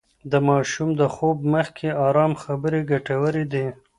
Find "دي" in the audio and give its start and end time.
3.53-3.67